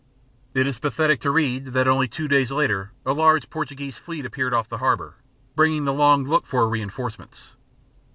[0.55, 4.51] It is pathetic to read that only two days later a large Portuguese fleet appeared
[4.51, 5.17] off the harbour,
[5.55, 7.53] bringing the long looked for reinforcements.